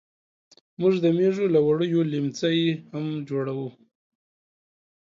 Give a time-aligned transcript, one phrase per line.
[0.79, 2.57] موږ د مېږو له وړیو لیمڅي
[2.91, 3.67] هم جوړوو.